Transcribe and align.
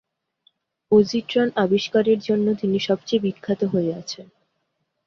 Positron 0.91 1.47
আবিষ্কারের 1.55 2.19
জন্য 2.19 2.47
তিনি 2.55 2.77
সবচেয়ে 2.79 3.23
বিখ্যাত 3.23 3.61
হয়ে 3.63 3.91
আছেন। 3.93 4.25